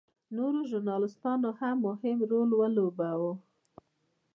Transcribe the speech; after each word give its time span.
نورو 0.35 0.59
ژورنالېستانو 0.69 1.49
هم 1.59 1.75
مهم 1.87 2.17
رول 2.31 2.49
ولوباوه. 2.55 3.33